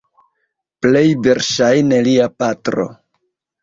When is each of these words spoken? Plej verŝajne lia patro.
Plej 0.85 1.05
verŝajne 1.27 2.03
lia 2.11 2.29
patro. 2.43 2.93